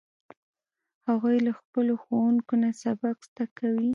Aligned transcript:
هغوی 1.07 1.37
له 1.45 1.51
خپلو 1.59 1.93
ښوونکو 2.03 2.53
نه 2.63 2.69
سبق 2.81 3.17
زده 3.29 3.45
کوي 3.57 3.89